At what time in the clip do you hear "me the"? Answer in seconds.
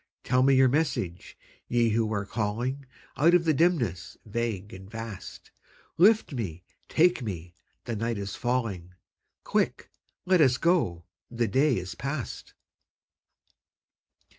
7.21-7.95